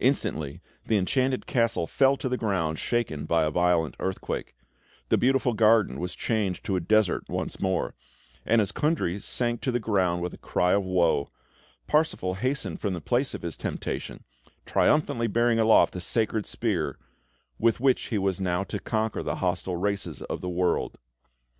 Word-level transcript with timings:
Instantly 0.00 0.60
the 0.86 0.96
Enchanted 0.98 1.46
Castle 1.46 1.86
fell 1.86 2.16
to 2.16 2.28
the 2.28 2.36
ground, 2.36 2.80
shaken 2.80 3.26
by 3.26 3.44
a 3.44 3.50
violent 3.52 3.94
earthquake; 4.00 4.56
the 5.08 5.16
beautiful 5.16 5.52
garden 5.52 6.00
was 6.00 6.16
changed 6.16 6.64
to 6.64 6.74
a 6.74 6.80
desert 6.80 7.28
once 7.28 7.60
more; 7.60 7.94
and 8.44 8.60
as 8.60 8.72
Kundry 8.72 9.20
sank 9.20 9.60
to 9.60 9.70
the 9.70 9.78
ground 9.78 10.20
with 10.20 10.34
a 10.34 10.38
cry 10.38 10.72
of 10.72 10.82
woe, 10.82 11.30
Parsifal 11.86 12.34
hastened 12.34 12.80
from 12.80 12.92
the 12.92 13.00
place 13.00 13.34
of 13.34 13.42
his 13.42 13.56
temptation, 13.56 14.24
triumphantly 14.66 15.28
bearing 15.28 15.60
aloft 15.60 15.92
the 15.92 16.00
sacred 16.00 16.44
spear, 16.44 16.98
with 17.56 17.78
which 17.78 18.06
he 18.06 18.18
was 18.18 18.40
now 18.40 18.64
to 18.64 18.80
conquer 18.80 19.22
the 19.22 19.36
hostile 19.36 19.76
races 19.76 20.22
of 20.22 20.40
the 20.40 20.48
world. 20.48 20.98